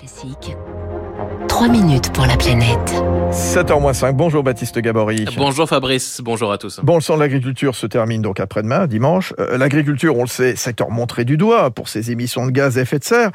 [0.00, 0.56] Classique.
[1.48, 2.94] 3 minutes pour la planète.
[3.32, 4.12] 7h05.
[4.12, 5.26] Bonjour Baptiste Gabory.
[5.36, 6.80] Bonjour Fabrice, bonjour à tous.
[6.82, 9.34] Bon, le sang de l'agriculture se termine donc après-demain, dimanche.
[9.38, 12.82] Euh, l'agriculture, on le sait, secteur montré du doigt pour ses émissions de gaz à
[12.82, 13.30] effet de serre.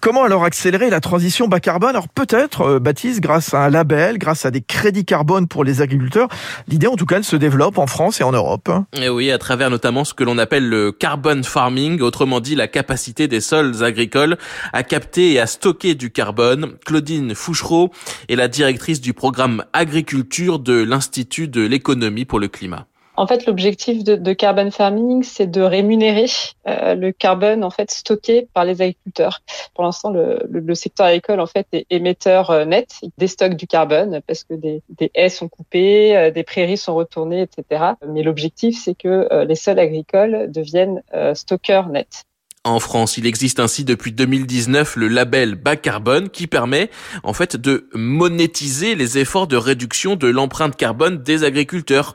[0.00, 1.90] Comment alors accélérer la transition bas carbone?
[1.90, 5.82] Alors peut-être, euh, Baptiste, grâce à un label, grâce à des crédits carbone pour les
[5.82, 6.28] agriculteurs.
[6.68, 8.70] L'idée, en tout cas, elle se développe en France et en Europe.
[8.92, 12.68] Et oui, à travers notamment ce que l'on appelle le carbon farming, autrement dit la
[12.68, 14.38] capacité des sols agricoles
[14.72, 16.74] à capter et à stocker du carbone.
[16.86, 17.90] Claudine Fouchereau
[18.28, 22.86] est la directrice du programme agriculture de l'Institut de l'économie pour le climat.
[23.18, 26.26] En fait, l'objectif de, de, carbon farming, c'est de rémunérer
[26.68, 29.40] euh, le carbone en fait stocké par les agriculteurs.
[29.74, 33.54] Pour l'instant, le, le, le, secteur agricole en fait est émetteur euh, net, il déstocke
[33.54, 37.94] du carbone parce que des, des haies sont coupées, euh, des prairies sont retournées, etc.
[38.06, 42.22] Mais l'objectif, c'est que euh, les sols agricoles deviennent euh, stockeurs nets.
[42.68, 46.90] En France, il existe ainsi depuis 2019 le label bas carbone qui permet
[47.22, 52.14] en fait de monétiser les efforts de réduction de l'empreinte carbone des agriculteurs.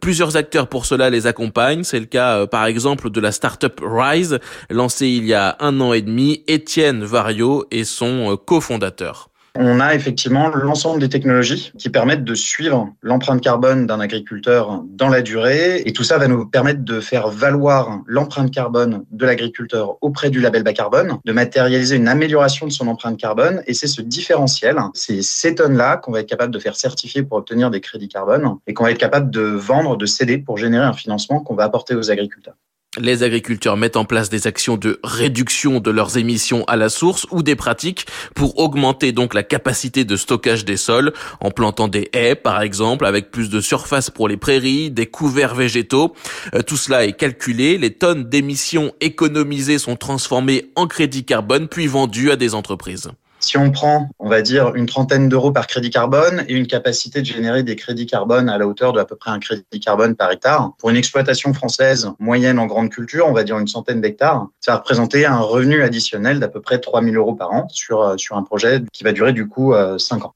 [0.00, 1.84] Plusieurs acteurs pour cela les accompagnent.
[1.84, 4.38] C'est le cas euh, par exemple de la start-up Rise
[4.70, 6.44] lancée il y a un an et demi.
[6.46, 9.29] Étienne Vario est son euh, cofondateur.
[9.56, 15.08] On a effectivement l'ensemble des technologies qui permettent de suivre l'empreinte carbone d'un agriculteur dans
[15.08, 15.82] la durée.
[15.84, 20.40] Et tout ça va nous permettre de faire valoir l'empreinte carbone de l'agriculteur auprès du
[20.40, 23.62] label bas carbone, de matérialiser une amélioration de son empreinte carbone.
[23.66, 27.38] Et c'est ce différentiel, c'est ces tonnes-là qu'on va être capable de faire certifier pour
[27.38, 30.84] obtenir des crédits carbone et qu'on va être capable de vendre, de céder pour générer
[30.84, 32.54] un financement qu'on va apporter aux agriculteurs.
[32.98, 37.24] Les agriculteurs mettent en place des actions de réduction de leurs émissions à la source
[37.30, 42.10] ou des pratiques pour augmenter donc la capacité de stockage des sols en plantant des
[42.12, 46.14] haies par exemple avec plus de surface pour les prairies, des couverts végétaux.
[46.52, 51.86] Euh, tout cela est calculé, les tonnes d'émissions économisées sont transformées en crédit carbone puis
[51.86, 53.12] vendues à des entreprises.
[53.40, 57.20] Si on prend, on va dire, une trentaine d'euros par crédit carbone et une capacité
[57.20, 60.14] de générer des crédits carbone à la hauteur de à peu près un crédit carbone
[60.14, 64.02] par hectare, pour une exploitation française moyenne en grande culture, on va dire une centaine
[64.02, 67.66] d'hectares, ça va représenter un revenu additionnel d'à peu près 3 000 euros par an
[67.70, 70.34] sur, sur un projet qui va durer du coup 5 ans.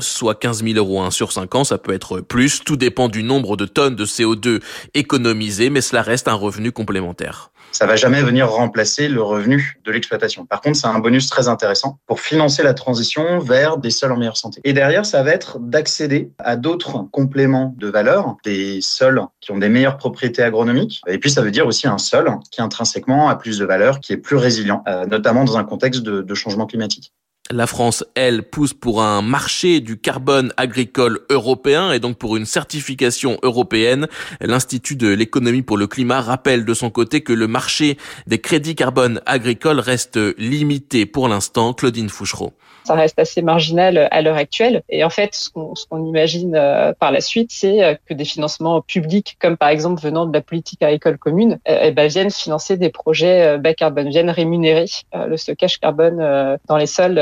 [0.00, 3.22] Soit 15 000 euros hein, sur 5 ans, ça peut être plus, tout dépend du
[3.22, 4.60] nombre de tonnes de CO2
[4.94, 9.92] économisées, mais cela reste un revenu complémentaire ça va jamais venir remplacer le revenu de
[9.92, 10.46] l'exploitation.
[10.46, 14.16] Par contre, c'est un bonus très intéressant pour financer la transition vers des sols en
[14.16, 14.62] meilleure santé.
[14.64, 19.58] Et derrière, ça va être d'accéder à d'autres compléments de valeur, des sols qui ont
[19.58, 21.02] des meilleures propriétés agronomiques.
[21.06, 24.14] Et puis, ça veut dire aussi un sol qui intrinsèquement a plus de valeur, qui
[24.14, 27.12] est plus résilient, euh, notamment dans un contexte de, de changement climatique.
[27.52, 32.44] La France, elle, pousse pour un marché du carbone agricole européen et donc pour une
[32.44, 34.08] certification européenne.
[34.40, 38.74] L'Institut de l'économie pour le climat rappelle de son côté que le marché des crédits
[38.74, 41.72] carbone agricoles reste limité pour l'instant.
[41.72, 42.52] Claudine Fouchereau
[42.86, 44.82] ça reste assez marginal à l'heure actuelle.
[44.88, 48.24] Et en fait, ce qu'on qu imagine euh, par la suite, c'est euh, que des
[48.24, 52.76] financements publics, comme par exemple venant de la politique agricole commune, eh ben, viennent financer
[52.76, 57.18] des projets bas carbone, viennent rémunérer le stockage carbone dans les sols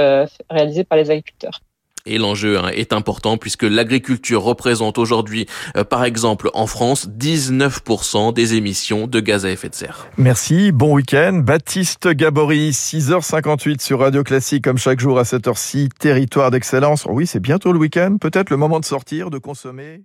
[0.51, 1.61] réalisés par les agriculteurs.
[2.07, 8.35] Et l'enjeu hein, est important puisque l'agriculture représente aujourd'hui, euh, par exemple en France, 19%
[8.35, 10.07] des émissions de gaz à effet de serre.
[10.19, 11.41] Merci, bon week-end.
[11.43, 17.07] Baptiste Gabory, 6h58 sur Radio Classique, comme chaque jour à cette heure-ci, territoire d'excellence.
[17.09, 20.03] Oui, c'est bientôt le week-end, peut-être le moment de sortir, de consommer.